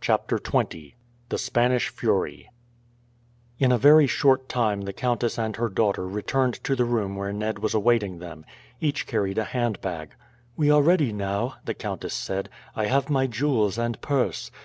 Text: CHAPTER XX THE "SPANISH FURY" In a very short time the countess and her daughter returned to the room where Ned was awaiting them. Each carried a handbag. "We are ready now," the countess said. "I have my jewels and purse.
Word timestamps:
CHAPTER 0.00 0.38
XX 0.38 0.94
THE 1.30 1.36
"SPANISH 1.38 1.88
FURY" 1.88 2.48
In 3.58 3.72
a 3.72 3.76
very 3.76 4.06
short 4.06 4.48
time 4.48 4.82
the 4.82 4.92
countess 4.92 5.36
and 5.36 5.56
her 5.56 5.68
daughter 5.68 6.06
returned 6.06 6.62
to 6.62 6.76
the 6.76 6.84
room 6.84 7.16
where 7.16 7.32
Ned 7.32 7.58
was 7.58 7.74
awaiting 7.74 8.20
them. 8.20 8.44
Each 8.80 9.04
carried 9.04 9.38
a 9.38 9.42
handbag. 9.50 10.10
"We 10.56 10.70
are 10.70 10.80
ready 10.80 11.12
now," 11.12 11.56
the 11.64 11.74
countess 11.74 12.14
said. 12.14 12.48
"I 12.76 12.84
have 12.86 13.10
my 13.10 13.26
jewels 13.26 13.78
and 13.78 14.00
purse. 14.00 14.52